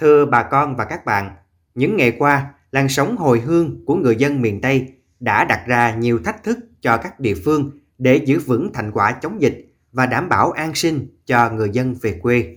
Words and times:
Thưa 0.00 0.26
bà 0.26 0.42
con 0.42 0.76
và 0.76 0.84
các 0.84 1.04
bạn, 1.04 1.30
những 1.74 1.96
ngày 1.96 2.12
qua, 2.18 2.54
làn 2.72 2.88
sóng 2.88 3.16
hồi 3.16 3.40
hương 3.40 3.84
của 3.84 3.94
người 3.94 4.16
dân 4.16 4.42
miền 4.42 4.60
Tây 4.60 4.88
đã 5.20 5.44
đặt 5.44 5.62
ra 5.66 5.94
nhiều 5.94 6.18
thách 6.24 6.44
thức 6.44 6.58
cho 6.80 6.96
các 6.96 7.20
địa 7.20 7.34
phương 7.44 7.70
để 7.98 8.16
giữ 8.16 8.38
vững 8.38 8.70
thành 8.72 8.92
quả 8.92 9.12
chống 9.12 9.42
dịch 9.42 9.74
và 9.92 10.06
đảm 10.06 10.28
bảo 10.28 10.50
an 10.50 10.74
sinh 10.74 11.06
cho 11.26 11.50
người 11.50 11.70
dân 11.72 11.94
về 12.02 12.18
quê. 12.22 12.56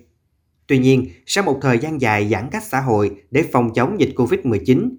Tuy 0.68 0.78
nhiên, 0.78 1.08
sau 1.26 1.44
một 1.44 1.60
thời 1.62 1.80
gian 1.80 2.02
dài 2.02 2.30
giãn 2.30 2.50
cách 2.52 2.64
xã 2.64 2.80
hội 2.80 3.16
để 3.32 3.44
phòng 3.52 3.74
chống 3.74 4.00
dịch 4.00 4.14
Covid-19, 4.16 4.90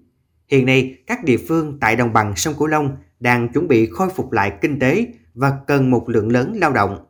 hiện 0.48 0.66
nay 0.66 0.96
các 1.06 1.24
địa 1.24 1.38
phương 1.48 1.78
tại 1.80 1.96
đồng 1.96 2.12
bằng 2.12 2.36
sông 2.36 2.54
Cửu 2.58 2.66
Long 2.66 2.96
đang 3.20 3.48
chuẩn 3.48 3.68
bị 3.68 3.86
khôi 3.86 4.08
phục 4.16 4.32
lại 4.32 4.52
kinh 4.60 4.78
tế 4.78 5.06
và 5.34 5.52
cần 5.66 5.90
một 5.90 6.08
lượng 6.08 6.32
lớn 6.32 6.52
lao 6.56 6.72
động. 6.72 7.06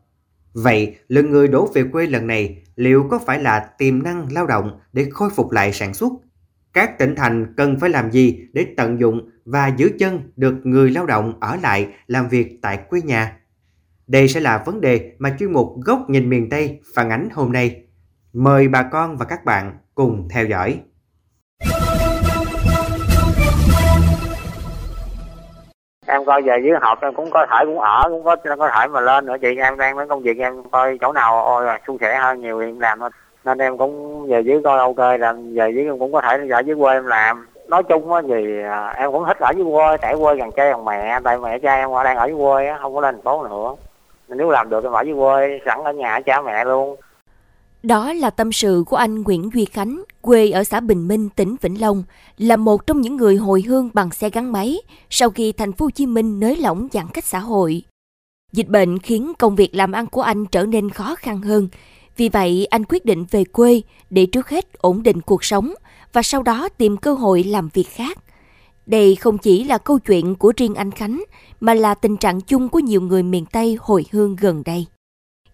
Vậy, 0.54 0.96
lượng 1.08 1.30
người 1.30 1.48
đổ 1.48 1.70
về 1.74 1.84
quê 1.92 2.06
lần 2.06 2.26
này 2.26 2.62
liệu 2.76 3.06
có 3.10 3.18
phải 3.26 3.42
là 3.42 3.68
tiềm 3.78 4.02
năng 4.02 4.32
lao 4.32 4.46
động 4.46 4.80
để 4.92 5.06
khôi 5.10 5.30
phục 5.30 5.50
lại 5.50 5.72
sản 5.72 5.94
xuất? 5.94 6.12
Các 6.72 6.98
tỉnh 6.98 7.14
thành 7.14 7.54
cần 7.56 7.80
phải 7.80 7.90
làm 7.90 8.10
gì 8.10 8.48
để 8.52 8.66
tận 8.76 9.00
dụng 9.00 9.30
và 9.44 9.68
giữ 9.76 9.90
chân 9.98 10.32
được 10.36 10.54
người 10.64 10.90
lao 10.90 11.06
động 11.06 11.40
ở 11.40 11.56
lại 11.56 11.88
làm 12.06 12.28
việc 12.28 12.58
tại 12.62 12.78
quê 12.88 13.00
nhà? 13.02 13.36
Đây 14.06 14.28
sẽ 14.28 14.40
là 14.40 14.62
vấn 14.66 14.80
đề 14.80 15.12
mà 15.18 15.36
chuyên 15.38 15.52
mục 15.52 15.74
Góc 15.84 16.10
nhìn 16.10 16.30
miền 16.30 16.48
Tây 16.50 16.80
phản 16.94 17.10
ánh 17.10 17.28
hôm 17.32 17.52
nay. 17.52 17.84
Mời 18.32 18.68
bà 18.68 18.82
con 18.82 19.16
và 19.16 19.24
các 19.24 19.44
bạn 19.44 19.78
cùng 19.94 20.28
theo 20.30 20.46
dõi. 20.46 20.80
Em 26.14 26.24
coi 26.24 26.42
về 26.42 26.58
dưới 26.64 26.72
hộp 26.82 27.02
em 27.02 27.14
cũng 27.14 27.30
có 27.30 27.46
thể, 27.50 27.64
cũng 27.64 27.80
ở, 27.80 28.02
cũng 28.08 28.24
có 28.24 28.36
có 28.58 28.68
thể 28.68 28.86
mà 28.86 29.00
lên 29.00 29.26
nữa. 29.26 29.36
Chị 29.40 29.56
em 29.56 29.78
đang 29.78 29.96
mấy 29.96 30.06
công 30.06 30.22
việc 30.22 30.38
em 30.38 30.62
coi 30.70 30.98
chỗ 31.00 31.12
nào, 31.12 31.44
ôi 31.44 31.66
suôn 31.86 31.98
sẻ 32.00 32.16
hơn, 32.16 32.40
nhiều 32.40 32.60
thì 32.60 32.66
em 32.66 32.80
làm 32.80 33.00
thôi. 33.00 33.10
Nên 33.44 33.58
em 33.58 33.78
cũng 33.78 34.26
về 34.28 34.40
dưới 34.40 34.60
coi 34.64 34.78
ok 34.78 35.20
làm 35.20 35.54
về 35.54 35.70
dưới 35.74 35.84
em 35.84 35.98
cũng 35.98 36.12
có 36.12 36.20
thể 36.20 36.48
ở 36.50 36.60
dưới 36.60 36.76
quê 36.80 36.94
em 36.94 37.06
làm. 37.06 37.46
Nói 37.68 37.82
chung 37.82 38.12
á 38.12 38.22
thì 38.28 38.62
à, 38.62 38.94
em 38.96 39.12
cũng 39.12 39.24
thích 39.26 39.38
ở 39.40 39.52
dưới 39.56 39.66
quê 39.72 39.96
tại 39.96 40.14
quê, 40.20 40.34
gần 40.34 40.52
cha 40.52 40.64
gần 40.64 40.84
mẹ. 40.84 41.20
Tại 41.24 41.38
mẹ 41.38 41.58
cha 41.58 41.74
em 41.74 41.90
đang 42.04 42.16
ở 42.16 42.26
dưới 42.26 42.36
quê 42.38 42.66
á, 42.66 42.78
không 42.82 42.94
có 42.94 43.00
lên 43.00 43.14
thành 43.14 43.22
phố 43.22 43.48
nữa. 43.48 43.74
Nếu 44.28 44.50
làm 44.50 44.70
được 44.70 44.84
em 44.84 44.92
ở 44.92 45.02
dưới 45.02 45.14
quê, 45.18 45.60
sẵn 45.66 45.84
ở 45.84 45.92
nhà 45.92 46.20
cha 46.26 46.40
mẹ 46.40 46.64
luôn 46.64 46.96
đó 47.84 48.12
là 48.12 48.30
tâm 48.30 48.52
sự 48.52 48.84
của 48.86 48.96
anh 48.96 49.22
Nguyễn 49.22 49.50
Duy 49.54 49.64
Khánh, 49.64 50.02
quê 50.20 50.50
ở 50.50 50.64
xã 50.64 50.80
Bình 50.80 51.08
Minh, 51.08 51.28
tỉnh 51.36 51.56
Vĩnh 51.60 51.80
Long, 51.80 52.02
là 52.38 52.56
một 52.56 52.86
trong 52.86 53.00
những 53.00 53.16
người 53.16 53.36
hồi 53.36 53.62
hương 53.62 53.90
bằng 53.94 54.10
xe 54.10 54.30
gắn 54.30 54.52
máy 54.52 54.78
sau 55.10 55.30
khi 55.30 55.52
thành 55.52 55.72
phố 55.72 55.86
Hồ 55.86 55.90
Chí 55.90 56.06
Minh 56.06 56.40
nới 56.40 56.56
lỏng 56.56 56.88
giãn 56.92 57.06
cách 57.14 57.24
xã 57.24 57.38
hội. 57.38 57.82
Dịch 58.52 58.68
bệnh 58.68 58.98
khiến 58.98 59.32
công 59.38 59.56
việc 59.56 59.74
làm 59.74 59.92
ăn 59.92 60.06
của 60.06 60.22
anh 60.22 60.46
trở 60.46 60.66
nên 60.66 60.90
khó 60.90 61.14
khăn 61.14 61.42
hơn. 61.42 61.68
Vì 62.16 62.28
vậy, 62.28 62.66
anh 62.70 62.84
quyết 62.84 63.04
định 63.04 63.24
về 63.30 63.44
quê 63.44 63.80
để 64.10 64.26
trước 64.26 64.48
hết 64.48 64.72
ổn 64.78 65.02
định 65.02 65.20
cuộc 65.20 65.44
sống 65.44 65.74
và 66.12 66.22
sau 66.22 66.42
đó 66.42 66.68
tìm 66.68 66.96
cơ 66.96 67.14
hội 67.14 67.44
làm 67.44 67.68
việc 67.74 67.88
khác. 67.90 68.18
Đây 68.86 69.16
không 69.16 69.38
chỉ 69.38 69.64
là 69.64 69.78
câu 69.78 69.98
chuyện 69.98 70.34
của 70.34 70.52
riêng 70.56 70.74
anh 70.74 70.90
Khánh, 70.90 71.24
mà 71.60 71.74
là 71.74 71.94
tình 71.94 72.16
trạng 72.16 72.40
chung 72.40 72.68
của 72.68 72.78
nhiều 72.78 73.00
người 73.00 73.22
miền 73.22 73.46
Tây 73.46 73.76
hồi 73.80 74.04
hương 74.12 74.36
gần 74.36 74.62
đây. 74.64 74.86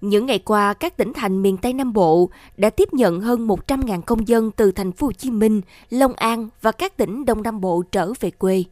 Những 0.01 0.27
ngày 0.27 0.39
qua, 0.39 0.75
các 0.75 0.97
tỉnh 0.97 1.13
thành 1.13 1.43
miền 1.43 1.57
Tây 1.57 1.73
Nam 1.73 1.93
Bộ 1.93 2.31
đã 2.57 2.71
tiếp 2.71 2.93
nhận 2.93 3.21
hơn 3.21 3.47
100.000 3.47 4.03
công 4.03 4.29
dân 4.29 4.51
từ 4.51 4.73
thành 4.73 4.93
phố 4.93 5.07
Hồ 5.07 5.13
Chí 5.13 5.31
Minh, 5.31 5.61
Long 5.91 6.13
An 6.13 6.49
và 6.63 6.73
các 6.73 6.97
tỉnh 6.97 7.25
Đông 7.25 7.43
Nam 7.43 7.61
Bộ 7.61 7.83
trở 7.93 8.13
về 8.21 8.31
quê. 8.31 8.65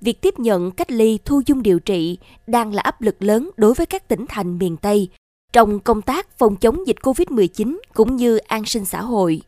Việc 0.00 0.22
tiếp 0.22 0.38
nhận, 0.38 0.70
cách 0.70 0.90
ly, 0.90 1.18
thu 1.24 1.42
dung 1.46 1.62
điều 1.62 1.80
trị 1.80 2.18
đang 2.46 2.74
là 2.74 2.82
áp 2.82 3.02
lực 3.02 3.22
lớn 3.22 3.50
đối 3.56 3.74
với 3.74 3.86
các 3.86 4.08
tỉnh 4.08 4.26
thành 4.28 4.58
miền 4.58 4.76
Tây 4.76 5.08
trong 5.52 5.80
công 5.80 6.02
tác 6.02 6.38
phòng 6.38 6.56
chống 6.56 6.86
dịch 6.86 6.96
COVID-19 7.02 7.78
cũng 7.94 8.16
như 8.16 8.36
an 8.36 8.64
sinh 8.64 8.84
xã 8.84 9.00
hội. 9.00 9.42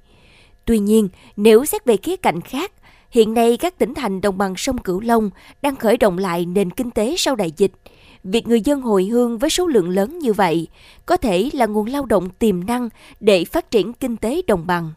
Tuy 0.64 0.78
nhiên, 0.78 1.08
nếu 1.36 1.64
xét 1.64 1.84
về 1.84 1.96
khía 1.96 2.16
cạnh 2.16 2.40
khác, 2.40 2.72
hiện 3.10 3.34
nay 3.34 3.56
các 3.56 3.78
tỉnh 3.78 3.94
thành 3.94 4.20
đồng 4.20 4.38
bằng 4.38 4.54
sông 4.56 4.78
Cửu 4.78 5.00
Long 5.00 5.30
đang 5.62 5.76
khởi 5.76 5.96
động 5.96 6.18
lại 6.18 6.46
nền 6.46 6.70
kinh 6.70 6.90
tế 6.90 7.14
sau 7.18 7.36
đại 7.36 7.52
dịch– 7.56 7.72
việc 8.30 8.48
người 8.48 8.60
dân 8.60 8.80
hồi 8.80 9.04
hương 9.04 9.38
với 9.38 9.50
số 9.50 9.66
lượng 9.66 9.88
lớn 9.88 10.18
như 10.18 10.32
vậy 10.32 10.68
có 11.06 11.16
thể 11.16 11.50
là 11.52 11.66
nguồn 11.66 11.86
lao 11.86 12.06
động 12.06 12.30
tiềm 12.30 12.66
năng 12.66 12.88
để 13.20 13.44
phát 13.44 13.70
triển 13.70 13.92
kinh 13.92 14.16
tế 14.16 14.42
đồng 14.46 14.66
bằng. 14.66 14.92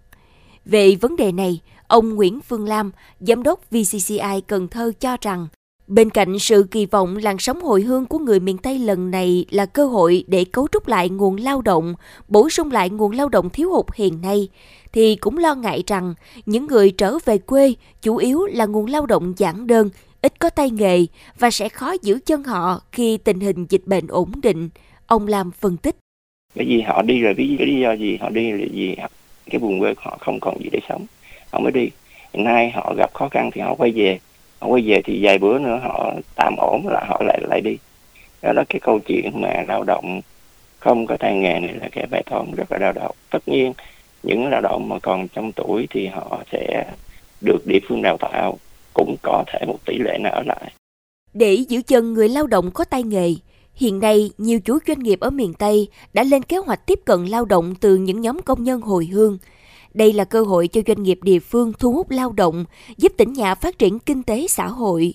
Về 0.66 0.96
vấn 0.96 1.16
đề 1.16 1.32
này, 1.32 1.60
ông 1.88 2.16
Nguyễn 2.16 2.40
Phương 2.42 2.68
Lam, 2.68 2.92
giám 3.20 3.44
đốc 3.44 3.72
VCCI 3.72 4.42
Cần 4.48 4.68
Thơ 4.68 4.92
cho 5.00 5.18
rằng, 5.22 5.48
bên 5.88 6.10
cạnh 6.10 6.40
sự 6.40 6.66
kỳ 6.72 6.86
vọng 6.86 7.18
làn 7.18 7.38
sóng 7.40 7.62
hồi 7.62 7.82
hương 7.82 8.06
của 8.06 8.20
người 8.20 8.40
miền 8.40 8.58
Tây 8.58 8.80
lần 8.80 9.12
này 9.12 9.46
là 9.50 9.66
cơ 9.66 9.86
hội 9.86 10.24
để 10.28 10.46
cấu 10.46 10.68
trúc 10.72 10.88
lại 10.88 11.10
nguồn 11.10 11.36
lao 11.36 11.62
động, 11.62 11.96
bổ 12.28 12.50
sung 12.50 12.72
lại 12.72 12.90
nguồn 12.90 13.12
lao 13.12 13.30
động 13.30 13.50
thiếu 13.50 13.70
hụt 13.70 13.86
hiện 13.96 14.22
nay, 14.22 14.50
thì 14.94 15.16
cũng 15.16 15.38
lo 15.38 15.56
ngại 15.56 15.84
rằng 15.88 16.14
những 16.46 16.68
người 16.68 16.92
trở 16.92 17.18
về 17.26 17.38
quê 17.38 17.74
chủ 18.02 18.18
yếu 18.18 18.46
là 18.46 18.66
nguồn 18.66 18.86
lao 18.86 19.06
động 19.06 19.34
giản 19.38 19.68
đơn, 19.68 19.90
ít 20.22 20.40
có 20.40 20.50
tay 20.50 20.70
nghề 20.70 21.06
và 21.40 21.52
sẽ 21.52 21.70
khó 21.70 21.94
giữ 22.02 22.20
chân 22.26 22.44
họ 22.44 22.82
khi 22.92 23.18
tình 23.18 23.40
hình 23.40 23.66
dịch 23.70 23.82
bệnh 23.86 24.08
ổn 24.08 24.32
định. 24.44 24.70
Ông 25.06 25.28
Lam 25.28 25.52
phân 25.52 25.78
tích. 25.78 25.96
Bởi 26.56 26.66
vì 26.66 26.82
họ 26.82 27.02
đi 27.02 27.22
rồi, 27.22 27.34
vì 27.34 27.58
lý 27.58 27.80
do 27.80 27.92
gì 27.92 28.18
họ 28.22 28.30
đi 28.30 28.52
là 28.52 28.66
gì 28.72 28.96
cái 29.50 29.60
vùng 29.60 29.80
quê 29.80 29.94
họ 29.98 30.18
không 30.20 30.40
còn 30.40 30.64
gì 30.64 30.70
để 30.72 30.80
sống. 30.90 31.06
Họ 31.52 31.60
mới 31.60 31.72
đi. 31.72 31.90
Hiện 32.34 32.44
nay 32.44 32.72
họ 32.72 32.94
gặp 32.98 33.14
khó 33.14 33.30
khăn 33.30 33.50
thì 33.54 33.62
họ 33.62 33.76
quay 33.76 33.92
về. 33.92 34.20
Họ 34.60 34.68
quay 34.68 34.82
về 34.86 35.02
thì 35.06 35.20
vài 35.26 35.38
bữa 35.38 35.60
nữa 35.60 35.80
họ 35.84 36.14
tạm 36.36 36.56
ổn 36.58 36.88
là 36.88 37.06
họ 37.08 37.22
lại 37.26 37.40
lại 37.50 37.62
đi. 37.62 37.78
Đó 38.42 38.54
là 38.54 38.64
cái 38.70 38.80
câu 38.80 39.00
chuyện 39.00 39.32
mà 39.42 39.64
lao 39.68 39.84
động 39.84 40.22
không 40.80 41.08
có 41.08 41.18
tay 41.18 41.36
nghề 41.36 41.60
này 41.60 41.74
là 41.74 41.90
cái 41.92 42.06
bài 42.12 42.24
toán 42.26 42.52
rất 42.56 42.72
là 42.72 42.78
đau 42.78 42.94
đầu. 42.94 43.14
Tất 43.30 43.48
nhiên 43.48 43.74
những 44.24 44.48
lao 44.48 44.62
động 44.62 44.90
mà 44.90 45.00
còn 45.00 45.28
trong 45.28 45.52
tuổi 45.52 45.88
thì 45.90 46.08
họ 46.08 46.44
sẽ 46.52 46.86
được 47.42 47.68
địa 47.68 47.80
phương 47.88 48.02
đào 48.02 48.18
tạo 48.18 48.60
cũng 48.94 49.16
có 49.22 49.44
thể 49.48 49.66
một 49.68 49.78
tỷ 49.86 49.98
lệ 49.98 50.18
nào 50.22 50.32
ở 50.34 50.44
lại. 50.46 50.72
Để 51.34 51.54
giữ 51.54 51.82
chân 51.82 52.14
người 52.14 52.30
lao 52.30 52.48
động 52.48 52.72
có 52.72 52.84
tay 52.84 53.04
nghề, 53.04 53.36
hiện 53.74 54.00
nay 54.00 54.32
nhiều 54.38 54.60
chủ 54.60 54.78
doanh 54.88 55.00
nghiệp 55.00 55.20
ở 55.20 55.30
miền 55.30 55.54
Tây 55.54 55.88
đã 56.14 56.24
lên 56.24 56.44
kế 56.44 56.58
hoạch 56.58 56.86
tiếp 56.86 57.00
cận 57.06 57.26
lao 57.26 57.46
động 57.46 57.76
từ 57.76 57.96
những 57.96 58.22
nhóm 58.22 58.42
công 58.42 58.64
nhân 58.64 58.82
hồi 58.82 59.06
hương. 59.06 59.38
Đây 59.94 60.14
là 60.14 60.24
cơ 60.24 60.44
hội 60.44 60.68
cho 60.68 60.82
doanh 60.88 61.04
nghiệp 61.04 61.20
địa 61.22 61.40
phương 61.40 61.74
thu 61.80 61.92
hút 61.92 62.10
lao 62.12 62.32
động, 62.32 62.66
giúp 62.98 63.12
tỉnh 63.18 63.34
nhà 63.34 63.56
phát 63.56 63.80
triển 63.80 64.00
kinh 64.00 64.24
tế 64.24 64.48
xã 64.48 64.68
hội. 64.68 65.14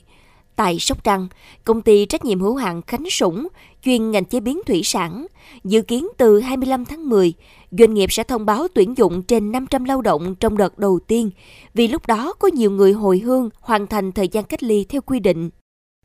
Tại 0.56 0.78
Sóc 0.78 1.04
Trăng, 1.04 1.28
công 1.64 1.82
ty 1.82 2.06
trách 2.06 2.24
nhiệm 2.24 2.40
hữu 2.40 2.54
hạn 2.54 2.82
Khánh 2.82 3.10
Sủng, 3.10 3.48
chuyên 3.84 4.10
ngành 4.10 4.24
chế 4.24 4.40
biến 4.40 4.60
thủy 4.66 4.80
sản, 4.84 5.26
dự 5.64 5.82
kiến 5.82 6.08
từ 6.16 6.40
25 6.40 6.84
tháng 6.84 7.08
10, 7.08 7.32
doanh 7.70 7.94
nghiệp 7.94 8.12
sẽ 8.12 8.22
thông 8.22 8.46
báo 8.46 8.68
tuyển 8.74 8.94
dụng 8.96 9.22
trên 9.22 9.52
500 9.52 9.84
lao 9.84 10.02
động 10.02 10.34
trong 10.34 10.56
đợt 10.56 10.78
đầu 10.78 10.98
tiên, 11.06 11.30
vì 11.74 11.88
lúc 11.88 12.06
đó 12.06 12.32
có 12.32 12.48
nhiều 12.48 12.70
người 12.70 12.92
hồi 12.92 13.18
hương 13.18 13.50
hoàn 13.60 13.86
thành 13.86 14.12
thời 14.12 14.28
gian 14.28 14.44
cách 14.44 14.62
ly 14.62 14.84
theo 14.88 15.00
quy 15.00 15.20
định. 15.20 15.50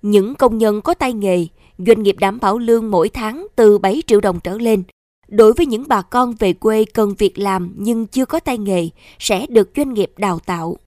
Những 0.02 0.36
công 0.36 0.58
nhân 0.58 0.82
có 0.82 0.94
tay 0.94 1.14
nghề, 1.14 1.48
doanh 1.78 2.04
nghiệp 2.04 2.16
đảm 2.20 2.40
bảo 2.40 2.58
lương 2.58 2.92
mỗi 2.92 3.10
tháng 3.10 3.48
từ 3.56 3.78
7 3.78 4.04
triệu 4.08 4.22
đồng 4.22 4.40
trở 4.40 4.58
lên. 4.58 4.84
Đối 5.28 5.54
với 5.54 5.66
những 5.66 5.84
bà 5.88 6.02
con 6.02 6.34
về 6.40 6.54
quê 6.54 6.86
cần 6.94 7.14
việc 7.18 7.40
làm 7.40 7.74
nhưng 7.78 8.08
chưa 8.08 8.26
có 8.26 8.40
tay 8.40 8.58
nghề, 8.58 8.90
sẽ 9.20 9.46
được 9.50 9.70
doanh 9.76 9.94
nghiệp 9.94 10.12
đào 10.18 10.40
tạo. 10.40 10.78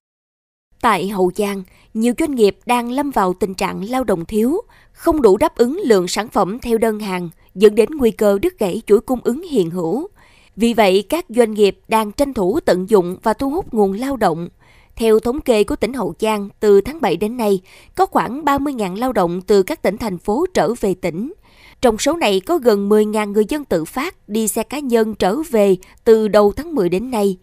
Tại 0.85 1.09
Hậu 1.09 1.31
Giang, 1.37 1.63
nhiều 1.95 2.15
doanh 2.19 2.35
nghiệp 2.35 2.59
đang 2.67 2.91
lâm 2.91 3.11
vào 3.11 3.35
tình 3.35 3.55
trạng 3.55 3.91
lao 3.91 4.05
động 4.05 4.25
thiếu, 4.25 4.61
không 4.93 5.23
đủ 5.23 5.37
đáp 5.37 5.57
ứng 5.57 5.81
lượng 5.85 6.09
sản 6.09 6.29
phẩm 6.29 6.59
theo 6.59 6.79
đơn 6.79 7.01
hàng, 7.01 7.29
dẫn 7.55 7.75
đến 7.75 7.89
nguy 7.97 8.11
cơ 8.11 8.39
đứt 8.43 8.59
gãy 8.59 8.83
chuỗi 8.87 9.01
cung 9.01 9.21
ứng 9.25 9.43
hiện 9.43 9.71
hữu. 9.71 10.09
Vì 10.57 10.75
vậy, 10.75 11.05
các 11.09 11.25
doanh 11.29 11.55
nghiệp 11.55 11.79
đang 11.89 12.13
tranh 12.13 12.35
thủ 12.35 12.61
tận 12.61 12.91
dụng 12.91 13.17
và 13.23 13.33
thu 13.33 13.51
hút 13.51 13.75
nguồn 13.75 13.93
lao 13.93 14.17
động. 14.17 14.49
Theo 14.97 15.21
thống 15.21 15.41
kê 15.41 15.65
của 15.65 15.77
tỉnh 15.77 15.95
Hậu 15.95 16.15
Giang, 16.21 16.49
từ 16.61 16.81
tháng 16.81 17.01
7 17.01 17.17
đến 17.17 17.37
nay, 17.37 17.61
có 17.95 18.07
khoảng 18.07 18.45
30.000 18.45 18.97
lao 18.97 19.13
động 19.13 19.41
từ 19.43 19.63
các 19.63 19.83
tỉnh 19.83 19.97
thành 19.97 20.19
phố 20.19 20.47
trở 20.55 20.75
về 20.81 20.95
tỉnh. 20.95 21.33
Trong 21.81 21.99
số 21.99 22.17
này 22.17 22.41
có 22.41 22.59
gần 22.59 22.89
10.000 22.89 23.33
người 23.33 23.45
dân 23.49 23.65
tự 23.65 23.85
phát 23.85 24.29
đi 24.29 24.49
xe 24.49 24.63
cá 24.63 24.79
nhân 24.79 25.15
trở 25.15 25.37
về 25.51 25.77
từ 26.05 26.29
đầu 26.29 26.53
tháng 26.53 26.75
10 26.75 26.89
đến 26.89 27.11
nay. 27.11 27.37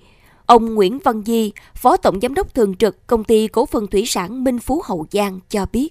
Ông 0.55 0.75
Nguyễn 0.75 0.99
Văn 1.03 1.21
Di, 1.21 1.51
Phó 1.75 1.97
Tổng 2.03 2.19
Giám 2.21 2.33
đốc 2.33 2.47
Thường 2.55 2.75
trực 2.75 2.95
Công 3.07 3.23
ty 3.23 3.47
Cổ 3.47 3.65
phần 3.65 3.87
Thủy 3.91 4.03
sản 4.05 4.43
Minh 4.43 4.59
Phú 4.59 4.81
Hậu 4.89 5.05
Giang 5.11 5.39
cho 5.49 5.65
biết. 5.73 5.89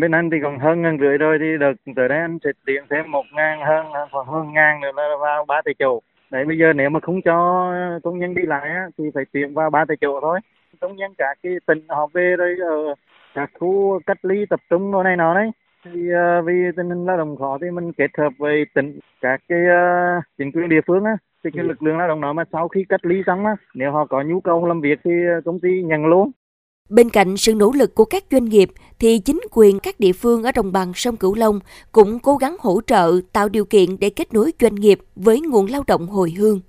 Bên 0.00 0.10
anh 0.14 0.30
thì 0.30 0.36
còn 0.42 0.58
hơn 0.58 0.82
ngàn 0.82 0.98
rưỡi 1.00 1.18
rồi 1.18 1.38
thì 1.40 1.46
được 1.60 1.92
tới 1.96 2.08
đây 2.08 2.18
anh 2.18 2.38
sẽ 2.44 2.50
tiện 2.66 2.82
thêm 2.90 3.10
một 3.10 3.24
ngàn 3.32 3.58
hơn 3.68 3.86
còn 4.12 4.26
hơn 4.28 4.52
ngàn 4.52 4.80
nữa 4.80 4.88
là 4.94 5.16
vào 5.20 5.44
ba 5.44 5.62
tỷ 5.64 5.72
chủ. 5.78 6.00
Đấy 6.30 6.44
bây 6.44 6.58
giờ 6.58 6.72
nếu 6.72 6.90
mà 6.90 7.00
không 7.00 7.22
cho 7.22 7.34
công 8.04 8.18
nhân 8.18 8.34
đi 8.34 8.42
lại 8.46 8.68
á, 8.68 8.88
thì 8.98 9.04
phải 9.14 9.24
tiện 9.32 9.54
vào 9.54 9.70
ba 9.70 9.84
tỷ 9.88 9.94
chủ 10.00 10.20
thôi. 10.22 10.40
Công 10.80 10.96
nhân 10.96 11.12
cả 11.18 11.34
cái 11.42 11.52
tỉnh 11.66 11.84
họ 11.88 12.06
về 12.14 12.34
rồi 12.38 12.56
ờ, 12.60 12.86
ở 12.86 12.94
các 13.34 13.50
khu 13.60 14.00
cách 14.06 14.24
ly 14.24 14.46
tập 14.50 14.60
trung 14.70 14.92
đồ 14.92 15.02
này 15.02 15.16
nọ 15.16 15.34
đấy 15.34 15.50
thì 15.84 15.90
uh, 15.90 16.46
vì 16.46 16.54
tình 16.76 16.88
hình 16.88 17.06
lao 17.06 17.16
động 17.16 17.36
khó 17.36 17.58
thì 17.62 17.70
mình 17.70 17.92
kết 17.92 18.10
hợp 18.18 18.32
với 18.38 18.64
tỉnh 18.74 18.98
các 19.20 19.40
cái 19.48 19.58
uh, 19.58 20.24
chính 20.38 20.52
quyền 20.52 20.68
địa 20.68 20.80
phương 20.86 21.04
á 21.04 21.16
thì 21.44 21.50
cái 21.54 21.64
ừ. 21.64 21.68
lực 21.68 21.82
lượng 21.82 21.98
lao 21.98 22.08
động 22.08 22.20
đó 22.20 22.32
mà 22.32 22.44
sau 22.52 22.68
khi 22.68 22.84
cách 22.88 23.04
ly 23.04 23.16
xong 23.26 23.46
á 23.46 23.56
nếu 23.74 23.92
họ 23.92 24.06
có 24.06 24.22
nhu 24.22 24.40
cầu 24.40 24.66
làm 24.66 24.80
việc 24.80 24.98
thì 25.04 25.10
công 25.44 25.60
ty 25.60 25.82
nhận 25.82 26.06
luôn 26.06 26.30
Bên 26.90 27.10
cạnh 27.10 27.36
sự 27.36 27.54
nỗ 27.54 27.72
lực 27.72 27.94
của 27.94 28.04
các 28.04 28.24
doanh 28.30 28.44
nghiệp 28.44 28.70
thì 28.98 29.18
chính 29.18 29.40
quyền 29.50 29.78
các 29.80 30.00
địa 30.00 30.12
phương 30.12 30.42
ở 30.42 30.52
đồng 30.52 30.72
bằng 30.72 30.92
sông 30.94 31.16
Cửu 31.16 31.34
Long 31.34 31.60
cũng 31.92 32.18
cố 32.18 32.36
gắng 32.36 32.56
hỗ 32.60 32.80
trợ 32.86 33.20
tạo 33.32 33.48
điều 33.48 33.64
kiện 33.64 33.98
để 34.00 34.10
kết 34.10 34.34
nối 34.34 34.52
doanh 34.60 34.74
nghiệp 34.74 34.98
với 35.16 35.40
nguồn 35.40 35.66
lao 35.66 35.84
động 35.86 36.06
hồi 36.06 36.30
hương. 36.30 36.60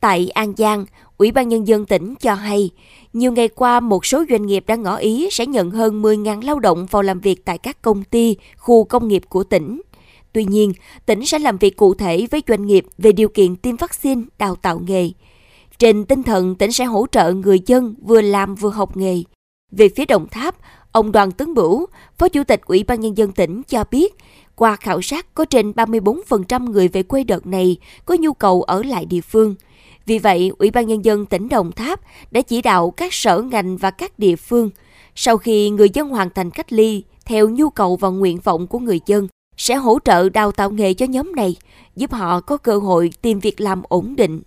Tại 0.00 0.28
An 0.28 0.52
Giang, 0.56 0.84
Ủy 1.18 1.32
ban 1.32 1.48
Nhân 1.48 1.66
dân 1.66 1.86
tỉnh 1.86 2.14
cho 2.20 2.34
hay, 2.34 2.70
nhiều 3.12 3.32
ngày 3.32 3.48
qua 3.48 3.80
một 3.80 4.06
số 4.06 4.24
doanh 4.30 4.46
nghiệp 4.46 4.64
đã 4.66 4.76
ngỏ 4.76 4.96
ý 4.96 5.28
sẽ 5.30 5.46
nhận 5.46 5.70
hơn 5.70 6.02
10.000 6.02 6.44
lao 6.44 6.60
động 6.60 6.86
vào 6.90 7.02
làm 7.02 7.20
việc 7.20 7.44
tại 7.44 7.58
các 7.58 7.82
công 7.82 8.04
ty, 8.04 8.36
khu 8.56 8.84
công 8.84 9.08
nghiệp 9.08 9.22
của 9.28 9.44
tỉnh. 9.44 9.80
Tuy 10.32 10.44
nhiên, 10.44 10.72
tỉnh 11.06 11.26
sẽ 11.26 11.38
làm 11.38 11.58
việc 11.58 11.76
cụ 11.76 11.94
thể 11.94 12.26
với 12.30 12.42
doanh 12.48 12.66
nghiệp 12.66 12.84
về 12.98 13.12
điều 13.12 13.28
kiện 13.28 13.56
tiêm 13.56 13.76
vaccine, 13.76 14.22
đào 14.38 14.56
tạo 14.56 14.80
nghề. 14.86 15.10
Trên 15.78 16.04
tinh 16.04 16.22
thần 16.22 16.54
tỉnh 16.54 16.72
sẽ 16.72 16.84
hỗ 16.84 17.06
trợ 17.12 17.32
người 17.32 17.60
dân 17.66 17.94
vừa 18.02 18.20
làm 18.20 18.54
vừa 18.54 18.70
học 18.70 18.96
nghề. 18.96 19.22
Về 19.72 19.88
phía 19.96 20.04
Đồng 20.04 20.28
Tháp, 20.28 20.56
ông 20.92 21.12
Đoàn 21.12 21.30
Tấn 21.32 21.54
Bửu, 21.54 21.86
Phó 22.18 22.28
Chủ 22.28 22.44
tịch 22.44 22.60
Ủy 22.66 22.84
ban 22.84 23.00
Nhân 23.00 23.16
dân 23.16 23.32
tỉnh 23.32 23.62
cho 23.62 23.84
biết, 23.90 24.14
qua 24.54 24.76
khảo 24.76 25.02
sát 25.02 25.34
có 25.34 25.44
trên 25.44 25.70
34% 25.70 26.70
người 26.70 26.88
về 26.88 27.02
quê 27.02 27.24
đợt 27.24 27.46
này 27.46 27.76
có 28.04 28.16
nhu 28.20 28.32
cầu 28.32 28.62
ở 28.62 28.82
lại 28.82 29.04
địa 29.04 29.20
phương. 29.20 29.54
Vì 30.06 30.18
vậy, 30.18 30.52
Ủy 30.58 30.70
ban 30.70 30.86
Nhân 30.86 31.04
dân 31.04 31.26
tỉnh 31.26 31.48
Đồng 31.48 31.72
Tháp 31.72 32.00
đã 32.30 32.40
chỉ 32.40 32.62
đạo 32.62 32.90
các 32.90 33.14
sở 33.14 33.42
ngành 33.42 33.76
và 33.76 33.90
các 33.90 34.18
địa 34.18 34.36
phương, 34.36 34.70
sau 35.14 35.38
khi 35.38 35.70
người 35.70 35.90
dân 35.90 36.08
hoàn 36.08 36.30
thành 36.30 36.50
cách 36.50 36.72
ly 36.72 37.04
theo 37.24 37.48
nhu 37.48 37.70
cầu 37.70 37.96
và 37.96 38.08
nguyện 38.08 38.38
vọng 38.44 38.66
của 38.66 38.78
người 38.78 39.00
dân, 39.06 39.28
sẽ 39.60 39.74
hỗ 39.74 39.98
trợ 40.04 40.28
đào 40.28 40.52
tạo 40.52 40.70
nghề 40.70 40.94
cho 40.94 41.06
nhóm 41.06 41.32
này, 41.36 41.56
giúp 41.96 42.12
họ 42.12 42.40
có 42.40 42.56
cơ 42.56 42.78
hội 42.78 43.10
tìm 43.22 43.40
việc 43.40 43.60
làm 43.60 43.82
ổn 43.88 44.16
định. 44.16 44.42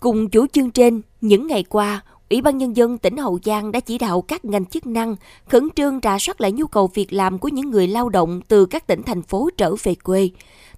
Cùng 0.00 0.28
chủ 0.28 0.46
trương 0.46 0.70
trên, 0.70 1.02
những 1.20 1.46
ngày 1.46 1.64
qua, 1.68 2.02
Ủy 2.30 2.42
ban 2.42 2.58
Nhân 2.58 2.76
dân 2.76 2.98
tỉnh 2.98 3.16
Hậu 3.16 3.38
Giang 3.44 3.72
đã 3.72 3.80
chỉ 3.80 3.98
đạo 3.98 4.22
các 4.22 4.44
ngành 4.44 4.66
chức 4.66 4.86
năng 4.86 5.16
khẩn 5.48 5.68
trương 5.76 6.00
rà 6.02 6.18
soát 6.18 6.40
lại 6.40 6.52
nhu 6.52 6.66
cầu 6.66 6.90
việc 6.94 7.12
làm 7.12 7.38
của 7.38 7.48
những 7.48 7.70
người 7.70 7.86
lao 7.86 8.08
động 8.08 8.40
từ 8.48 8.66
các 8.66 8.86
tỉnh 8.86 9.02
thành 9.02 9.22
phố 9.22 9.50
trở 9.56 9.74
về 9.82 9.94
quê, 9.94 10.30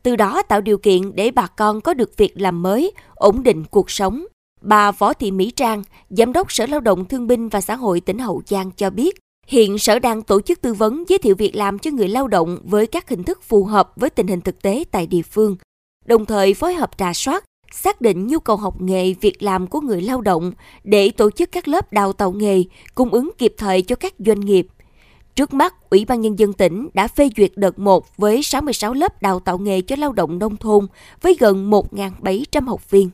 từ 0.02 0.16
đó 0.16 0.42
tạo 0.42 0.60
điều 0.60 0.78
kiện 0.78 1.14
để 1.14 1.30
bà 1.30 1.46
con 1.46 1.80
có 1.80 1.94
được 1.94 2.16
việc 2.16 2.40
làm 2.40 2.62
mới, 2.62 2.92
ổn 3.14 3.42
định 3.42 3.64
cuộc 3.64 3.90
sống. 3.90 4.24
Bà 4.60 4.90
Võ 4.92 5.12
Thị 5.12 5.30
Mỹ 5.30 5.50
Trang, 5.50 5.82
Giám 6.10 6.32
đốc 6.32 6.52
Sở 6.52 6.66
Lao 6.66 6.80
động 6.80 7.04
Thương 7.04 7.26
binh 7.26 7.48
và 7.48 7.60
Xã 7.60 7.76
hội 7.76 8.00
tỉnh 8.00 8.18
Hậu 8.18 8.42
Giang 8.46 8.70
cho 8.70 8.90
biết, 8.90 9.18
hiện 9.46 9.78
Sở 9.78 9.98
đang 9.98 10.22
tổ 10.22 10.40
chức 10.40 10.60
tư 10.60 10.74
vấn 10.74 11.04
giới 11.08 11.18
thiệu 11.18 11.34
việc 11.34 11.56
làm 11.56 11.78
cho 11.78 11.90
người 11.90 12.08
lao 12.08 12.28
động 12.28 12.58
với 12.64 12.86
các 12.86 13.08
hình 13.08 13.22
thức 13.22 13.42
phù 13.42 13.64
hợp 13.64 13.92
với 13.96 14.10
tình 14.10 14.26
hình 14.26 14.40
thực 14.40 14.62
tế 14.62 14.84
tại 14.90 15.06
địa 15.06 15.22
phương, 15.22 15.56
đồng 16.04 16.26
thời 16.26 16.54
phối 16.54 16.74
hợp 16.74 16.98
trà 16.98 17.12
soát, 17.12 17.44
xác 17.72 18.00
định 18.00 18.26
nhu 18.26 18.38
cầu 18.38 18.56
học 18.56 18.80
nghề, 18.80 19.14
việc 19.20 19.42
làm 19.42 19.66
của 19.66 19.80
người 19.80 20.02
lao 20.02 20.20
động 20.20 20.52
để 20.84 21.10
tổ 21.10 21.30
chức 21.30 21.52
các 21.52 21.68
lớp 21.68 21.92
đào 21.92 22.12
tạo 22.12 22.32
nghề, 22.32 22.64
cung 22.94 23.10
ứng 23.10 23.30
kịp 23.38 23.54
thời 23.58 23.82
cho 23.82 23.96
các 23.96 24.14
doanh 24.18 24.40
nghiệp. 24.40 24.66
Trước 25.34 25.54
mắt, 25.54 25.90
Ủy 25.90 26.04
ban 26.04 26.20
Nhân 26.20 26.38
dân 26.38 26.52
tỉnh 26.52 26.88
đã 26.94 27.08
phê 27.08 27.28
duyệt 27.36 27.52
đợt 27.56 27.78
1 27.78 28.16
với 28.16 28.42
66 28.42 28.94
lớp 28.94 29.22
đào 29.22 29.40
tạo 29.40 29.58
nghề 29.58 29.80
cho 29.80 29.96
lao 29.96 30.12
động 30.12 30.38
nông 30.38 30.56
thôn 30.56 30.86
với 31.22 31.36
gần 31.40 31.70
1.700 31.70 32.66
học 32.66 32.90
viên. 32.90 33.10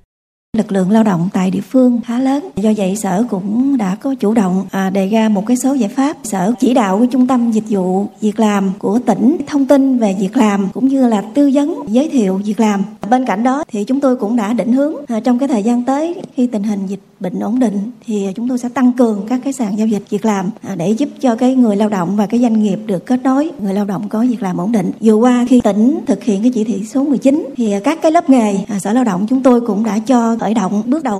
Lực 0.57 0.73
lượng 0.73 0.91
lao 0.91 1.03
động 1.03 1.29
tại 1.33 1.51
địa 1.51 1.61
phương 1.61 2.01
khá 2.05 2.19
lớn, 2.19 2.49
do 2.57 2.73
vậy 2.77 2.97
sở 2.97 3.25
cũng 3.31 3.77
đã 3.77 3.95
có 3.95 4.15
chủ 4.15 4.35
động 4.35 4.67
à, 4.71 4.91
đề 4.91 5.09
ra 5.09 5.29
một 5.29 5.47
cái 5.47 5.57
số 5.57 5.75
giải 5.75 5.89
pháp. 5.89 6.17
Sở 6.25 6.53
chỉ 6.61 6.75
đạo 6.75 6.99
của 6.99 7.07
trung 7.07 7.27
tâm 7.27 7.51
dịch 7.51 7.65
vụ 7.69 8.07
việc 8.21 8.41
làm 8.41 8.73
của 8.79 8.99
tỉnh 9.07 9.37
thông 9.47 9.67
tin 9.67 9.99
về 9.99 10.17
việc 10.21 10.37
làm 10.37 10.69
cũng 10.75 10.89
như 10.89 11.09
là 11.09 11.23
tư 11.35 11.51
vấn 11.55 11.83
giới 11.87 12.09
thiệu 12.09 12.41
việc 12.45 12.61
làm. 12.61 12.83
Bên 13.11 13.27
cạnh 13.27 13.43
đó 13.43 13.65
thì 13.69 13.85
chúng 13.85 14.01
tôi 14.01 14.17
cũng 14.17 14.37
đã 14.37 14.53
định 14.53 14.73
hướng 14.73 14.95
à, 15.09 15.21
trong 15.21 15.39
cái 15.39 15.49
thời 15.49 15.63
gian 15.63 15.85
tới 15.85 16.23
khi 16.35 16.47
tình 16.47 16.63
hình 16.63 16.87
dịch 16.87 17.01
bệnh 17.21 17.41
ổn 17.41 17.59
định 17.59 17.91
thì 18.07 18.27
chúng 18.35 18.49
tôi 18.49 18.59
sẽ 18.59 18.69
tăng 18.69 18.93
cường 18.93 19.27
các 19.29 19.41
cái 19.45 19.53
sàn 19.53 19.79
giao 19.79 19.87
dịch 19.87 20.03
việc 20.11 20.25
làm 20.25 20.51
à, 20.63 20.75
để 20.75 20.91
giúp 20.91 21.09
cho 21.21 21.37
cái 21.37 21.55
người 21.55 21.77
lao 21.77 21.89
động 21.89 22.17
và 22.17 22.27
cái 22.27 22.41
doanh 22.41 22.63
nghiệp 22.63 22.79
được 22.87 23.07
kết 23.07 23.23
nối, 23.23 23.51
người 23.63 23.75
lao 23.75 23.85
động 23.85 24.09
có 24.09 24.21
việc 24.29 24.43
làm 24.43 24.57
ổn 24.57 24.73
định. 24.73 24.91
Vừa 25.01 25.15
qua 25.15 25.47
khi 25.49 25.61
tỉnh 25.61 26.01
thực 26.07 26.25
hiện 26.25 26.43
cái 26.43 26.51
chỉ 26.55 26.65
thị 26.65 26.85
số 26.85 27.05
19 27.05 27.49
thì 27.57 27.75
các 27.85 27.99
cái 28.03 28.13
lớp 28.13 28.31
nghề 28.31 28.57
à, 28.69 28.79
sở 28.79 28.93
lao 28.93 29.05
động 29.05 29.27
chúng 29.29 29.43
tôi 29.43 29.61
cũng 29.61 29.85
đã 29.85 29.99
cho 29.99 30.37
khởi 30.43 30.55
động 30.55 30.83
bước 30.87 31.03
đầu. 31.03 31.19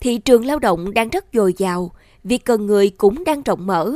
Thị 0.00 0.18
trường 0.18 0.44
lao 0.44 0.58
động 0.58 0.94
đang 0.94 1.08
rất 1.08 1.24
dồi 1.32 1.54
dào, 1.56 1.90
việc 2.24 2.44
cần 2.44 2.66
người 2.66 2.90
cũng 2.90 3.24
đang 3.24 3.42
rộng 3.42 3.66
mở. 3.66 3.92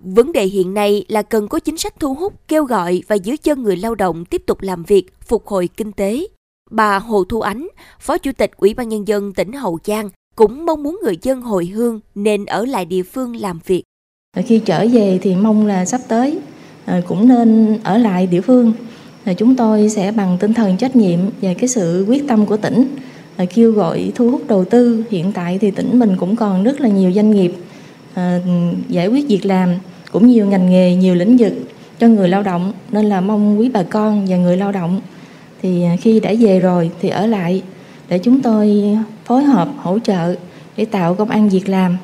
Vấn 0.00 0.32
đề 0.32 0.44
hiện 0.44 0.74
nay 0.74 1.04
là 1.08 1.22
cần 1.22 1.48
có 1.48 1.58
chính 1.58 1.76
sách 1.76 2.00
thu 2.00 2.14
hút, 2.14 2.48
kêu 2.48 2.64
gọi 2.64 3.02
và 3.08 3.16
giữ 3.16 3.36
chân 3.42 3.62
người 3.62 3.76
lao 3.76 3.94
động 3.94 4.24
tiếp 4.24 4.42
tục 4.46 4.62
làm 4.62 4.82
việc, 4.82 5.12
phục 5.20 5.46
hồi 5.46 5.68
kinh 5.76 5.92
tế. 5.92 6.26
Bà 6.70 6.98
Hồ 6.98 7.24
Thu 7.24 7.40
Ánh, 7.40 7.68
Phó 8.00 8.18
Chủ 8.18 8.32
tịch 8.32 8.50
Ủy 8.56 8.74
ban 8.74 8.88
Nhân 8.88 9.08
dân 9.08 9.32
tỉnh 9.32 9.52
Hậu 9.52 9.78
Giang, 9.84 10.10
cũng 10.36 10.66
mong 10.66 10.82
muốn 10.82 10.98
người 11.02 11.18
dân 11.22 11.42
hồi 11.42 11.66
hương 11.66 12.00
nên 12.14 12.44
ở 12.44 12.64
lại 12.64 12.84
địa 12.84 13.02
phương 13.02 13.36
làm 13.36 13.58
việc. 13.66 13.82
Khi 14.36 14.60
trở 14.64 14.86
về 14.92 15.18
thì 15.22 15.34
mong 15.34 15.66
là 15.66 15.84
sắp 15.84 16.00
tới 16.08 16.38
ờ, 16.86 17.02
cũng 17.08 17.28
nên 17.28 17.78
ở 17.84 17.98
lại 17.98 18.26
địa 18.26 18.40
phương. 18.40 18.72
Chúng 19.38 19.56
tôi 19.56 19.88
sẽ 19.88 20.12
bằng 20.12 20.36
tinh 20.40 20.54
thần 20.54 20.76
trách 20.76 20.96
nhiệm 20.96 21.18
và 21.42 21.54
cái 21.54 21.68
sự 21.68 22.04
quyết 22.08 22.24
tâm 22.28 22.46
của 22.46 22.56
tỉnh 22.56 22.96
Ờ, 23.38 23.44
kêu 23.54 23.72
gọi 23.72 24.12
thu 24.14 24.30
hút 24.30 24.42
đầu 24.48 24.64
tư. 24.64 25.04
Hiện 25.10 25.32
tại 25.32 25.58
thì 25.58 25.70
tỉnh 25.70 25.98
mình 25.98 26.16
cũng 26.16 26.36
còn 26.36 26.64
rất 26.64 26.80
là 26.80 26.88
nhiều 26.88 27.12
doanh 27.12 27.30
nghiệp 27.30 27.52
ờ, 28.14 28.40
giải 28.88 29.08
quyết 29.08 29.28
việc 29.28 29.46
làm, 29.46 29.74
cũng 30.12 30.26
nhiều 30.26 30.46
ngành 30.46 30.70
nghề, 30.70 30.94
nhiều 30.94 31.14
lĩnh 31.14 31.36
vực 31.36 31.52
cho 31.98 32.08
người 32.08 32.28
lao 32.28 32.42
động 32.42 32.72
nên 32.92 33.06
là 33.06 33.20
mong 33.20 33.60
quý 33.60 33.68
bà 33.68 33.82
con 33.82 34.26
và 34.28 34.36
người 34.36 34.56
lao 34.56 34.72
động 34.72 35.00
thì 35.62 35.84
ờ, 35.84 35.90
khi 36.00 36.20
đã 36.20 36.32
về 36.40 36.60
rồi 36.60 36.90
thì 37.00 37.08
ở 37.08 37.26
lại 37.26 37.62
để 38.08 38.18
chúng 38.18 38.42
tôi 38.42 38.82
phối 39.24 39.42
hợp 39.42 39.68
hỗ 39.76 39.98
trợ 39.98 40.34
để 40.76 40.84
tạo 40.84 41.14
công 41.14 41.30
an 41.30 41.48
việc 41.48 41.68
làm 41.68 41.96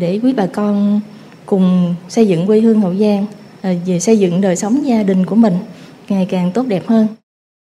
để 0.00 0.20
quý 0.22 0.32
bà 0.32 0.46
con 0.46 1.00
cùng 1.46 1.94
xây 2.08 2.28
dựng 2.28 2.46
quê 2.46 2.60
hương 2.60 2.80
Hậu 2.80 2.94
Giang 2.94 3.26
về 3.86 4.00
xây 4.00 4.18
dựng 4.18 4.40
đời 4.40 4.56
sống 4.56 4.86
gia 4.86 5.02
đình 5.02 5.26
của 5.26 5.36
mình 5.36 5.54
ngày 6.08 6.26
càng 6.30 6.52
tốt 6.52 6.66
đẹp 6.66 6.82
hơn. 6.86 7.06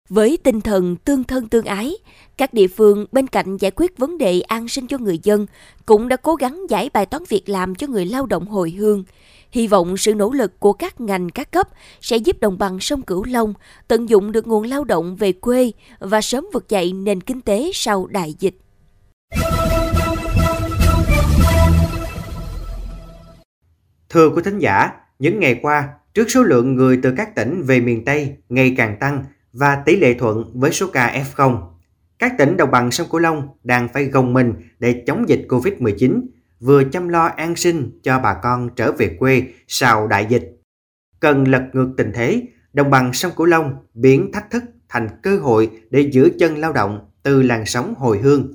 Với 0.09 0.39
tinh 0.43 0.61
thần 0.61 0.97
tương 0.97 1.25
thân 1.25 1.49
tương 1.49 1.65
ái, 1.65 1.93
các 2.37 2.55
địa 2.55 2.67
phương 2.67 3.07
bên 3.13 3.27
cạnh 3.27 3.57
giải 3.57 3.71
quyết 3.77 3.99
vấn 3.99 4.19
đề 4.19 4.41
an 4.41 4.69
sinh 4.69 4.87
cho 4.87 4.99
người 4.99 5.19
dân 5.23 5.47
cũng 5.87 6.09
đã 6.09 6.17
cố 6.17 6.35
gắng 6.35 6.63
giải 6.69 6.91
bài 6.93 7.07
toán 7.07 7.23
việc 7.29 7.49
làm 7.49 7.75
cho 7.75 7.87
người 7.87 8.07
lao 8.07 8.27
động 8.27 8.47
hồi 8.47 8.71
hương. 8.71 9.05
Hy 9.51 9.67
vọng 9.67 9.97
sự 9.97 10.15
nỗ 10.15 10.33
lực 10.33 10.61
của 10.61 10.73
các 10.73 11.01
ngành 11.01 11.31
các 11.31 11.53
cấp 11.53 11.69
sẽ 12.01 12.17
giúp 12.17 12.41
đồng 12.41 12.59
bằng 12.59 12.81
sông 12.81 13.03
Cửu 13.03 13.25
Long 13.25 13.55
tận 13.89 14.09
dụng 14.09 14.33
được 14.33 14.47
nguồn 14.47 14.65
lao 14.65 14.85
động 14.85 15.17
về 15.17 15.33
quê 15.33 15.73
và 15.99 16.21
sớm 16.21 16.47
vực 16.53 16.69
dậy 16.69 16.93
nền 16.93 17.21
kinh 17.21 17.41
tế 17.41 17.71
sau 17.75 18.07
đại 18.07 18.35
dịch. 18.39 18.55
Thưa 24.09 24.31
quý 24.31 24.43
thính 24.45 24.59
giả, 24.59 24.91
những 25.19 25.41
ngày 25.41 25.59
qua, 25.63 25.89
trước 26.15 26.31
số 26.31 26.43
lượng 26.43 26.75
người 26.75 26.99
từ 27.03 27.15
các 27.17 27.35
tỉnh 27.35 27.63
về 27.63 27.81
miền 27.81 28.05
Tây 28.05 28.35
ngày 28.49 28.75
càng 28.77 28.97
tăng 29.01 29.25
và 29.59 29.83
tỷ 29.87 29.97
lệ 29.97 30.15
thuận 30.15 30.45
với 30.55 30.73
số 30.73 30.87
ca 30.93 31.25
F0, 31.25 31.61
các 32.19 32.33
tỉnh 32.39 32.57
đồng 32.57 32.71
bằng 32.71 32.91
sông 32.91 33.07
Cửu 33.11 33.21
Long 33.21 33.49
đang 33.65 33.89
phải 33.89 34.05
gồng 34.05 34.33
mình 34.33 34.55
để 34.79 35.03
chống 35.07 35.29
dịch 35.29 35.47
Covid-19 35.49 36.21
vừa 36.61 36.85
chăm 36.85 37.09
lo 37.09 37.27
an 37.27 37.57
sinh 37.57 38.01
cho 38.03 38.19
bà 38.19 38.35
con 38.43 38.69
trở 38.77 38.93
về 38.93 39.17
quê 39.19 39.43
sau 39.69 40.07
đại 40.07 40.27
dịch. 40.29 40.61
Cần 41.21 41.49
lật 41.49 41.63
ngược 41.73 41.89
tình 41.97 42.13
thế, 42.15 42.43
đồng 42.73 42.91
bằng 42.91 43.13
sông 43.13 43.33
Cửu 43.37 43.47
Long 43.47 43.75
biến 43.95 44.33
thách 44.33 44.51
thức 44.51 44.63
thành 44.89 45.09
cơ 45.23 45.39
hội 45.39 45.71
để 45.91 46.01
giữ 46.01 46.31
chân 46.39 46.57
lao 46.57 46.73
động 46.73 47.11
từ 47.23 47.43
làn 47.43 47.67
sóng 47.67 47.95
hồi 47.95 48.19
hương. 48.19 48.53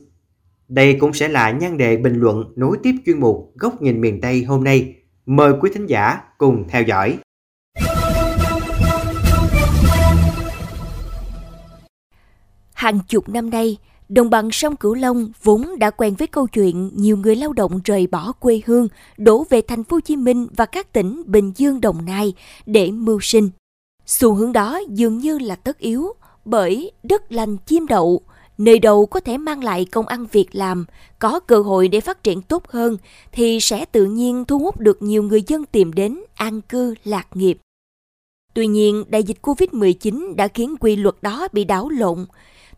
Đây 0.68 0.98
cũng 1.00 1.14
sẽ 1.14 1.28
là 1.28 1.52
nhan 1.52 1.78
đề 1.78 1.98
bình 1.98 2.20
luận 2.20 2.54
nối 2.56 2.78
tiếp 2.84 2.96
chuyên 3.06 3.20
mục 3.20 3.54
Góc 3.56 3.82
nhìn 3.82 4.02
miền 4.02 4.22
Tây 4.22 4.44
hôm 4.44 4.64
nay. 4.64 4.96
Mời 5.26 5.54
quý 5.62 5.72
thính 5.74 5.86
giả 5.86 6.20
cùng 6.38 6.68
theo 6.70 6.82
dõi. 6.84 7.18
Hàng 12.82 13.00
chục 13.08 13.30
năm 13.30 13.50
nay, 13.50 13.78
Đồng 14.10 14.30
bằng 14.30 14.52
sông 14.52 14.76
Cửu 14.76 14.94
Long 14.94 15.32
vốn 15.44 15.80
đã 15.80 15.90
quen 15.90 16.16
với 16.16 16.28
câu 16.28 16.48
chuyện 16.48 16.90
nhiều 16.94 17.18
người 17.18 17.36
lao 17.36 17.54
động 17.54 17.80
rời 17.84 18.08
bỏ 18.08 18.32
quê 18.32 18.62
hương, 18.66 18.88
đổ 19.18 19.46
về 19.50 19.62
thành 19.62 19.84
phố 19.84 19.96
Hồ 19.96 20.00
Chí 20.00 20.16
Minh 20.16 20.48
và 20.56 20.66
các 20.66 20.94
tỉnh 20.94 21.24
Bình 21.26 21.52
Dương, 21.56 21.82
Đồng 21.82 22.06
Nai 22.06 22.34
để 22.66 22.92
mưu 22.92 23.20
sinh. 23.22 23.50
Xu 24.06 24.34
hướng 24.34 24.54
đó 24.54 24.80
dường 24.90 25.18
như 25.18 25.40
là 25.40 25.56
tất 25.56 25.78
yếu, 25.78 26.14
bởi 26.46 26.92
đất 27.04 27.32
lành 27.32 27.58
chim 27.58 27.88
đậu, 27.88 28.22
nơi 28.58 28.80
đâu 28.80 29.06
có 29.06 29.20
thể 29.20 29.38
mang 29.38 29.64
lại 29.64 29.86
công 29.86 30.08
ăn 30.08 30.26
việc 30.32 30.48
làm, 30.52 30.86
có 31.20 31.40
cơ 31.40 31.62
hội 31.62 31.88
để 31.88 32.00
phát 32.00 32.24
triển 32.24 32.42
tốt 32.42 32.68
hơn 32.68 32.98
thì 33.32 33.60
sẽ 33.60 33.86
tự 33.86 34.06
nhiên 34.06 34.46
thu 34.46 34.60
hút 34.60 34.80
được 34.80 35.02
nhiều 35.02 35.24
người 35.24 35.44
dân 35.48 35.66
tìm 35.66 35.94
đến 35.94 36.20
an 36.36 36.62
cư 36.62 36.96
lạc 37.04 37.28
nghiệp. 37.34 37.58
Tuy 38.54 38.68
nhiên, 38.68 39.04
đại 39.08 39.24
dịch 39.24 39.38
Covid-19 39.42 40.36
đã 40.36 40.48
khiến 40.48 40.76
quy 40.80 40.96
luật 40.96 41.16
đó 41.22 41.48
bị 41.54 41.64
đảo 41.64 41.90
lộn, 41.90 42.26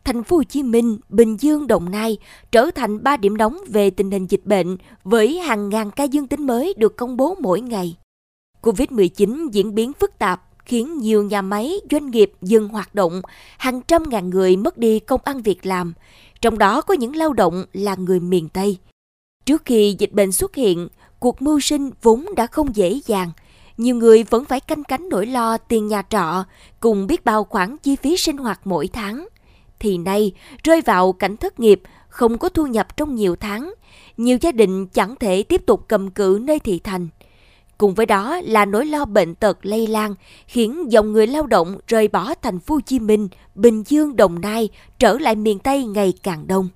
thành 0.06 0.24
phố 0.24 0.36
Hồ 0.36 0.44
Chí 0.44 0.64
Minh, 0.64 0.98
Bình 1.10 1.38
Dương, 1.40 1.68
Đồng 1.68 1.92
Nai 1.92 2.18
trở 2.52 2.72
thành 2.76 3.04
ba 3.04 3.18
điểm 3.18 3.38
nóng 3.38 3.58
về 3.68 3.90
tình 3.90 4.12
hình 4.12 4.28
dịch 4.30 4.46
bệnh 4.46 4.78
với 5.04 5.40
hàng 5.40 5.70
ngàn 5.70 5.92
ca 5.92 6.04
dương 6.04 6.28
tính 6.28 6.48
mới 6.48 6.74
được 6.78 6.98
công 6.98 7.18
bố 7.18 7.36
mỗi 7.40 7.62
ngày. 7.62 7.98
Covid-19 8.62 9.50
diễn 9.52 9.76
biến 9.76 9.94
phức 9.94 10.20
tạp 10.20 10.42
khiến 10.66 10.98
nhiều 10.98 11.24
nhà 11.24 11.42
máy, 11.42 11.74
doanh 11.92 12.12
nghiệp 12.12 12.32
dừng 12.42 12.70
hoạt 12.70 12.96
động, 12.96 13.22
hàng 13.58 13.82
trăm 13.82 14.04
ngàn 14.10 14.30
người 14.30 14.56
mất 14.56 14.78
đi 14.78 15.00
công 15.00 15.22
ăn 15.24 15.42
việc 15.42 15.66
làm, 15.66 15.94
trong 16.42 16.58
đó 16.58 16.82
có 16.82 16.94
những 16.94 17.16
lao 17.16 17.34
động 17.34 17.66
là 17.74 17.96
người 17.96 18.20
miền 18.20 18.50
Tây. 18.50 18.78
Trước 19.46 19.66
khi 19.66 19.96
dịch 20.00 20.12
bệnh 20.12 20.32
xuất 20.32 20.56
hiện, 20.56 20.88
cuộc 21.20 21.42
mưu 21.42 21.60
sinh 21.60 21.92
vốn 22.02 22.26
đã 22.36 22.48
không 22.48 22.76
dễ 22.76 23.00
dàng. 23.06 23.32
Nhiều 23.78 23.96
người 23.96 24.24
vẫn 24.24 24.46
phải 24.46 24.60
canh 24.60 24.84
cánh 24.84 25.10
nỗi 25.10 25.26
lo 25.26 25.58
tiền 25.58 25.88
nhà 25.88 26.04
trọ, 26.10 26.44
cùng 26.80 27.08
biết 27.08 27.26
bao 27.26 27.44
khoản 27.44 27.78
chi 27.78 27.96
phí 27.96 28.18
sinh 28.18 28.38
hoạt 28.38 28.60
mỗi 28.64 28.88
tháng 28.88 29.28
thì 29.80 29.98
nay 29.98 30.32
rơi 30.64 30.82
vào 30.82 31.14
cảnh 31.14 31.38
thất 31.38 31.60
nghiệp, 31.60 31.82
không 32.08 32.38
có 32.38 32.50
thu 32.50 32.68
nhập 32.68 32.98
trong 32.98 33.16
nhiều 33.16 33.36
tháng. 33.36 33.74
Nhiều 34.18 34.38
gia 34.42 34.52
đình 34.52 34.88
chẳng 34.88 35.16
thể 35.20 35.44
tiếp 35.44 35.66
tục 35.66 35.86
cầm 35.88 36.12
cự 36.12 36.40
nơi 36.42 36.60
thị 36.60 36.80
thành. 36.84 37.08
Cùng 37.78 37.94
với 37.94 38.06
đó 38.06 38.42
là 38.44 38.66
nỗi 38.66 38.86
lo 38.86 39.06
bệnh 39.06 39.36
tật 39.36 39.66
lây 39.66 39.88
lan, 39.88 40.16
khiến 40.48 40.92
dòng 40.92 41.12
người 41.12 41.28
lao 41.28 41.48
động 41.48 41.78
rời 41.88 42.08
bỏ 42.08 42.34
thành 42.42 42.60
phố 42.60 42.76
Hồ 42.76 42.82
Chí 42.86 43.00
Minh, 43.00 43.28
Bình 43.56 43.84
Dương, 43.88 44.16
Đồng 44.16 44.42
Nai 44.42 44.70
trở 45.00 45.18
lại 45.18 45.36
miền 45.36 45.60
Tây 45.60 45.86
ngày 45.86 46.14
càng 46.24 46.48
đông. 46.48 46.70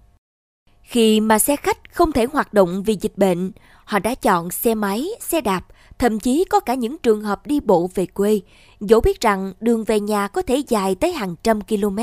Khi 0.82 1.20
mà 1.20 1.40
xe 1.40 1.56
khách 1.56 1.94
không 1.94 2.12
thể 2.12 2.26
hoạt 2.34 2.54
động 2.54 2.84
vì 2.84 2.98
dịch 3.02 3.18
bệnh, 3.18 3.52
họ 3.86 4.00
đã 4.00 4.16
chọn 4.16 4.52
xe 4.52 4.76
máy, 4.76 5.08
xe 5.20 5.42
đạp, 5.42 5.66
thậm 6.00 6.20
chí 6.20 6.44
có 6.50 6.60
cả 6.60 6.74
những 6.74 6.98
trường 6.98 7.22
hợp 7.22 7.48
đi 7.48 7.60
bộ 7.60 7.90
về 7.96 8.06
quê, 8.06 8.42
dẫu 8.80 9.02
biết 9.02 9.22
rằng 9.22 9.54
đường 9.60 9.84
về 9.84 10.00
nhà 10.00 10.28
có 10.28 10.42
thể 10.42 10.64
dài 10.68 10.96
tới 10.96 11.12
hàng 11.12 11.36
trăm 11.44 11.62
km. 11.62 12.00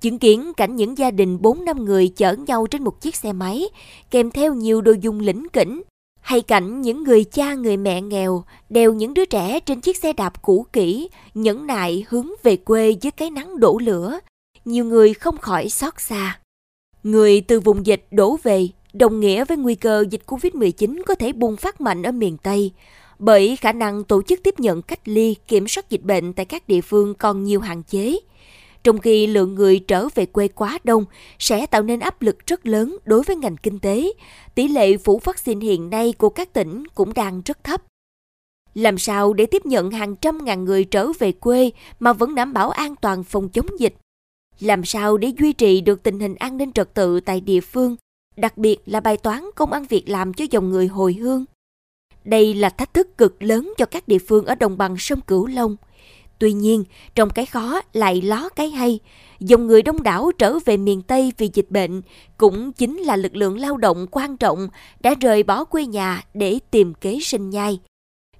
Chứng 0.00 0.18
kiến 0.18 0.52
cảnh 0.56 0.76
những 0.76 0.98
gia 0.98 1.10
đình 1.10 1.42
4 1.42 1.64
năm 1.64 1.84
người 1.84 2.08
chở 2.08 2.36
nhau 2.46 2.66
trên 2.66 2.84
một 2.84 3.00
chiếc 3.00 3.16
xe 3.16 3.32
máy, 3.32 3.68
kèm 4.10 4.30
theo 4.30 4.54
nhiều 4.54 4.80
đồ 4.80 4.92
dùng 5.00 5.20
lĩnh 5.20 5.46
kỉnh, 5.52 5.82
hay 6.20 6.40
cảnh 6.40 6.82
những 6.82 7.04
người 7.04 7.24
cha 7.24 7.54
người 7.54 7.76
mẹ 7.76 8.00
nghèo 8.00 8.44
đeo 8.68 8.92
những 8.92 9.14
đứa 9.14 9.24
trẻ 9.24 9.60
trên 9.60 9.80
chiếc 9.80 9.96
xe 9.96 10.12
đạp 10.12 10.42
cũ 10.42 10.66
kỹ, 10.72 11.08
nhẫn 11.34 11.66
nại 11.66 12.04
hướng 12.08 12.28
về 12.42 12.56
quê 12.56 12.90
dưới 12.90 13.10
cái 13.10 13.30
nắng 13.30 13.60
đổ 13.60 13.78
lửa, 13.78 14.18
nhiều 14.64 14.84
người 14.84 15.14
không 15.14 15.38
khỏi 15.38 15.68
xót 15.68 15.94
xa. 15.98 16.40
Người 17.02 17.40
từ 17.40 17.60
vùng 17.60 17.86
dịch 17.86 18.06
đổ 18.10 18.38
về 18.42 18.68
đồng 18.92 19.20
nghĩa 19.20 19.44
với 19.44 19.56
nguy 19.56 19.74
cơ 19.74 20.04
dịch 20.10 20.22
Covid-19 20.26 21.02
có 21.06 21.14
thể 21.14 21.32
bùng 21.32 21.56
phát 21.56 21.80
mạnh 21.80 22.02
ở 22.02 22.12
miền 22.12 22.36
Tây, 22.42 22.72
bởi 23.18 23.56
khả 23.56 23.72
năng 23.72 24.04
tổ 24.04 24.22
chức 24.22 24.40
tiếp 24.42 24.60
nhận 24.60 24.82
cách 24.82 25.08
ly 25.08 25.36
kiểm 25.48 25.68
soát 25.68 25.90
dịch 25.90 26.02
bệnh 26.02 26.32
tại 26.32 26.46
các 26.46 26.68
địa 26.68 26.80
phương 26.80 27.14
còn 27.14 27.44
nhiều 27.44 27.60
hạn 27.60 27.82
chế. 27.82 28.16
Trong 28.86 28.98
khi 28.98 29.26
lượng 29.26 29.54
người 29.54 29.78
trở 29.78 30.08
về 30.14 30.26
quê 30.26 30.48
quá 30.48 30.78
đông 30.84 31.04
sẽ 31.38 31.66
tạo 31.66 31.82
nên 31.82 32.00
áp 32.00 32.22
lực 32.22 32.46
rất 32.46 32.66
lớn 32.66 32.96
đối 33.04 33.22
với 33.22 33.36
ngành 33.36 33.56
kinh 33.56 33.78
tế, 33.78 34.12
tỷ 34.54 34.68
lệ 34.68 34.96
phủ 34.96 35.20
vaccine 35.24 35.66
hiện 35.66 35.90
nay 35.90 36.14
của 36.18 36.28
các 36.28 36.52
tỉnh 36.52 36.84
cũng 36.94 37.14
đang 37.14 37.42
rất 37.44 37.64
thấp. 37.64 37.82
Làm 38.74 38.98
sao 38.98 39.32
để 39.32 39.46
tiếp 39.46 39.66
nhận 39.66 39.90
hàng 39.90 40.16
trăm 40.16 40.44
ngàn 40.44 40.64
người 40.64 40.84
trở 40.84 41.12
về 41.18 41.32
quê 41.32 41.70
mà 41.98 42.12
vẫn 42.12 42.34
đảm 42.34 42.52
bảo 42.52 42.70
an 42.70 42.94
toàn 42.96 43.24
phòng 43.24 43.48
chống 43.48 43.66
dịch? 43.78 43.94
Làm 44.60 44.84
sao 44.84 45.16
để 45.16 45.32
duy 45.38 45.52
trì 45.52 45.80
được 45.80 46.02
tình 46.02 46.20
hình 46.20 46.34
an 46.34 46.56
ninh 46.56 46.72
trật 46.72 46.94
tự 46.94 47.20
tại 47.20 47.40
địa 47.40 47.60
phương, 47.60 47.96
đặc 48.36 48.58
biệt 48.58 48.78
là 48.86 49.00
bài 49.00 49.16
toán 49.16 49.44
công 49.56 49.72
ăn 49.72 49.84
việc 49.84 50.08
làm 50.08 50.32
cho 50.32 50.44
dòng 50.50 50.70
người 50.70 50.86
hồi 50.86 51.14
hương? 51.14 51.44
Đây 52.24 52.54
là 52.54 52.70
thách 52.70 52.94
thức 52.94 53.18
cực 53.18 53.42
lớn 53.42 53.72
cho 53.78 53.86
các 53.86 54.08
địa 54.08 54.18
phương 54.18 54.44
ở 54.44 54.54
đồng 54.54 54.78
bằng 54.78 54.96
sông 54.98 55.20
Cửu 55.20 55.46
Long. 55.46 55.76
Tuy 56.38 56.52
nhiên, 56.52 56.84
trong 57.14 57.30
cái 57.30 57.46
khó 57.46 57.80
lại 57.92 58.22
ló 58.22 58.48
cái 58.48 58.70
hay, 58.70 59.00
dòng 59.40 59.66
người 59.66 59.82
đông 59.82 60.02
đảo 60.02 60.30
trở 60.38 60.58
về 60.64 60.76
miền 60.76 61.02
Tây 61.02 61.32
vì 61.38 61.50
dịch 61.54 61.70
bệnh 61.70 62.02
cũng 62.36 62.72
chính 62.72 62.98
là 62.98 63.16
lực 63.16 63.36
lượng 63.36 63.58
lao 63.58 63.76
động 63.76 64.06
quan 64.10 64.36
trọng 64.36 64.68
đã 65.00 65.14
rời 65.20 65.42
bỏ 65.42 65.64
quê 65.64 65.86
nhà 65.86 66.22
để 66.34 66.58
tìm 66.70 66.94
kế 66.94 67.18
sinh 67.22 67.50
nhai. 67.50 67.80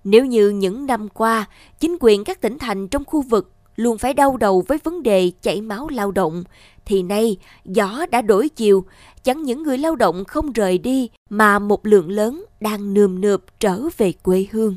Nếu 0.05 0.25
như 0.25 0.49
những 0.49 0.87
năm 0.87 1.09
qua, 1.09 1.47
chính 1.81 1.97
quyền 2.01 2.25
các 2.25 2.41
tỉnh 2.41 2.59
thành 2.59 2.89
trong 2.89 3.05
khu 3.05 3.23
vực 3.23 3.53
luôn 3.77 3.99
phải 3.99 4.15
đau 4.15 4.37
đầu 4.37 4.65
với 4.69 4.79
vấn 4.85 5.03
đề 5.03 5.33
chảy 5.43 5.61
máu 5.61 5.89
lao 5.89 6.11
động, 6.11 6.45
thì 6.85 7.03
nay 7.03 7.37
gió 7.65 8.07
đã 8.11 8.23
đổi 8.23 8.49
chiều, 8.49 8.85
chẳng 9.25 9.43
những 9.43 9.63
người 9.63 9.79
lao 9.79 9.97
động 9.97 10.25
không 10.25 10.53
rời 10.53 10.79
đi 10.79 11.11
mà 11.31 11.59
một 11.59 11.87
lượng 11.87 12.11
lớn 12.11 12.45
đang 12.61 12.95
nườm 12.95 13.21
nượp 13.21 13.43
trở 13.61 13.81
về 13.97 14.13
quê 14.13 14.47
hương. 14.51 14.77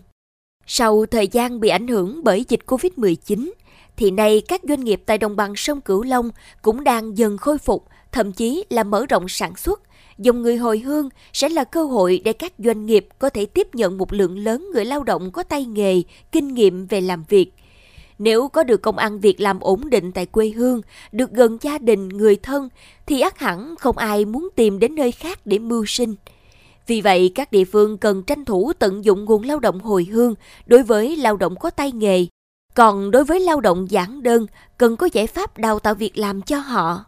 Sau 0.71 1.05
thời 1.05 1.27
gian 1.27 1.59
bị 1.59 1.69
ảnh 1.69 1.87
hưởng 1.87 2.23
bởi 2.23 2.45
dịch 2.49 2.59
Covid-19, 2.65 3.51
thì 3.97 4.11
nay 4.11 4.41
các 4.47 4.61
doanh 4.63 4.83
nghiệp 4.83 5.01
tại 5.05 5.17
đồng 5.17 5.35
bằng 5.35 5.55
sông 5.55 5.81
Cửu 5.81 6.03
Long 6.03 6.29
cũng 6.61 6.83
đang 6.83 7.17
dần 7.17 7.37
khôi 7.37 7.57
phục, 7.57 7.85
thậm 8.11 8.31
chí 8.31 8.63
là 8.69 8.83
mở 8.83 9.05
rộng 9.09 9.27
sản 9.27 9.55
xuất. 9.55 9.81
Dòng 10.17 10.41
người 10.41 10.57
hồi 10.57 10.79
hương 10.79 11.09
sẽ 11.33 11.49
là 11.49 11.63
cơ 11.63 11.83
hội 11.83 12.21
để 12.25 12.33
các 12.33 12.53
doanh 12.57 12.85
nghiệp 12.85 13.07
có 13.19 13.29
thể 13.29 13.45
tiếp 13.45 13.75
nhận 13.75 13.97
một 13.97 14.13
lượng 14.13 14.37
lớn 14.37 14.67
người 14.73 14.85
lao 14.85 15.03
động 15.03 15.31
có 15.31 15.43
tay 15.43 15.65
nghề, 15.65 16.01
kinh 16.31 16.47
nghiệm 16.47 16.85
về 16.85 17.01
làm 17.01 17.23
việc. 17.29 17.53
Nếu 18.19 18.47
có 18.47 18.63
được 18.63 18.81
công 18.81 18.97
ăn 18.97 19.19
việc 19.19 19.41
làm 19.41 19.59
ổn 19.59 19.89
định 19.89 20.11
tại 20.11 20.25
quê 20.25 20.49
hương, 20.49 20.81
được 21.11 21.31
gần 21.31 21.57
gia 21.61 21.77
đình, 21.77 22.09
người 22.09 22.35
thân, 22.35 22.69
thì 23.05 23.21
ắt 23.21 23.39
hẳn 23.39 23.75
không 23.79 23.97
ai 23.97 24.25
muốn 24.25 24.49
tìm 24.55 24.79
đến 24.79 24.95
nơi 24.95 25.11
khác 25.11 25.39
để 25.45 25.59
mưu 25.59 25.85
sinh. 25.85 26.15
Vì 26.87 27.01
vậy, 27.01 27.31
các 27.35 27.51
địa 27.51 27.65
phương 27.65 27.97
cần 27.97 28.23
tranh 28.23 28.45
thủ 28.45 28.73
tận 28.79 29.05
dụng 29.05 29.25
nguồn 29.25 29.43
lao 29.43 29.59
động 29.59 29.79
hồi 29.79 30.07
hương 30.11 30.35
đối 30.65 30.83
với 30.83 31.15
lao 31.15 31.37
động 31.37 31.55
có 31.55 31.69
tay 31.69 31.91
nghề. 31.91 32.25
Còn 32.75 33.11
đối 33.11 33.23
với 33.23 33.39
lao 33.39 33.61
động 33.61 33.91
giản 33.91 34.23
đơn, 34.23 34.45
cần 34.77 34.95
có 34.95 35.09
giải 35.13 35.27
pháp 35.27 35.57
đào 35.57 35.79
tạo 35.79 35.93
việc 35.93 36.17
làm 36.17 36.41
cho 36.41 36.59
họ. 36.59 37.05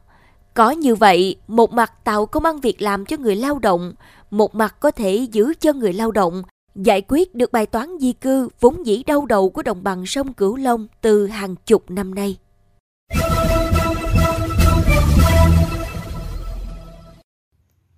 Có 0.54 0.72
như 0.72 0.96
vậy, 0.96 1.36
một 1.48 1.74
mặt 1.74 1.94
tạo 2.04 2.26
công 2.26 2.46
ăn 2.46 2.60
việc 2.60 2.82
làm 2.82 3.06
cho 3.06 3.18
người 3.18 3.36
lao 3.36 3.60
động, 3.60 3.94
một 4.32 4.56
mặt 4.56 4.80
có 4.80 4.92
thể 4.92 5.28
giữ 5.32 5.54
chân 5.60 5.80
người 5.80 5.94
lao 5.94 6.12
động, 6.12 6.44
giải 6.76 7.02
quyết 7.08 7.36
được 7.36 7.52
bài 7.52 7.66
toán 7.66 7.98
di 8.00 8.14
cư 8.14 8.50
vốn 8.60 8.86
dĩ 8.86 9.04
đau 9.04 9.26
đầu 9.26 9.50
của 9.50 9.62
đồng 9.62 9.84
bằng 9.84 10.06
sông 10.06 10.34
Cửu 10.34 10.56
Long 10.56 10.88
từ 11.02 11.28
hàng 11.28 11.56
chục 11.66 11.92
năm 11.92 12.16
nay. 12.16 12.38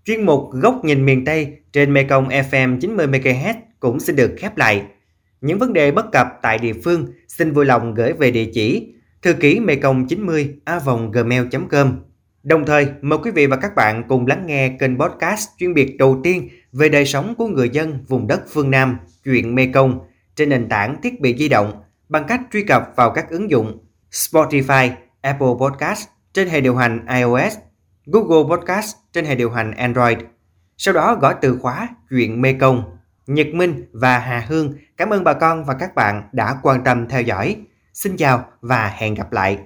Chuyên 0.05 0.25
mục 0.25 0.51
Góc 0.51 0.85
nhìn 0.85 1.05
miền 1.05 1.25
Tây 1.25 1.57
trên 1.73 1.93
Mekong 1.93 2.29
FM 2.29 2.79
90MHz 2.79 3.53
cũng 3.79 3.99
xin 3.99 4.15
được 4.15 4.35
khép 4.37 4.57
lại. 4.57 4.83
Những 5.41 5.59
vấn 5.59 5.73
đề 5.73 5.91
bất 5.91 6.11
cập 6.11 6.27
tại 6.41 6.57
địa 6.57 6.73
phương 6.83 7.07
xin 7.27 7.51
vui 7.51 7.65
lòng 7.65 7.93
gửi 7.93 8.13
về 8.13 8.31
địa 8.31 8.49
chỉ 8.53 8.93
thư 9.21 9.33
ký 9.33 9.59
mekong 9.59 10.07
90 10.07 10.55
gmail.com. 11.13 11.99
Đồng 12.43 12.65
thời, 12.65 12.87
mời 13.01 13.19
quý 13.23 13.31
vị 13.31 13.47
và 13.47 13.55
các 13.55 13.75
bạn 13.75 14.03
cùng 14.07 14.27
lắng 14.27 14.43
nghe 14.45 14.77
kênh 14.79 14.99
podcast 14.99 15.49
chuyên 15.59 15.73
biệt 15.73 15.97
đầu 15.97 16.19
tiên 16.23 16.49
về 16.73 16.89
đời 16.89 17.05
sống 17.05 17.35
của 17.37 17.47
người 17.47 17.69
dân 17.69 18.05
vùng 18.07 18.27
đất 18.27 18.41
phương 18.49 18.71
Nam, 18.71 18.97
chuyện 19.23 19.55
Mekong 19.55 19.99
trên 20.35 20.49
nền 20.49 20.69
tảng 20.69 21.01
thiết 21.01 21.21
bị 21.21 21.37
di 21.37 21.49
động 21.49 21.81
bằng 22.09 22.23
cách 22.27 22.41
truy 22.53 22.63
cập 22.63 22.83
vào 22.95 23.11
các 23.11 23.29
ứng 23.29 23.49
dụng 23.49 23.77
Spotify, 24.11 24.89
Apple 25.21 25.53
Podcast 25.59 26.07
trên 26.33 26.47
hệ 26.47 26.61
điều 26.61 26.75
hành 26.75 27.05
iOS 27.19 27.53
Google 28.05 28.57
Podcast 28.57 28.95
trên 29.13 29.25
hệ 29.25 29.35
điều 29.35 29.51
hành 29.51 29.71
Android. 29.71 30.17
Sau 30.77 30.93
đó 30.93 31.17
gõ 31.21 31.33
từ 31.33 31.57
khóa 31.61 31.89
chuyện 32.09 32.41
Mê 32.41 32.53
Công. 32.53 32.97
Nhật 33.27 33.47
Minh 33.53 33.85
và 33.93 34.19
Hà 34.19 34.45
Hương 34.47 34.73
cảm 34.97 35.09
ơn 35.09 35.23
bà 35.23 35.33
con 35.33 35.65
và 35.65 35.73
các 35.73 35.95
bạn 35.95 36.29
đã 36.31 36.55
quan 36.63 36.83
tâm 36.83 37.07
theo 37.07 37.21
dõi. 37.21 37.55
Xin 37.93 38.17
chào 38.17 38.45
và 38.61 38.87
hẹn 38.87 39.13
gặp 39.13 39.31
lại. 39.31 39.59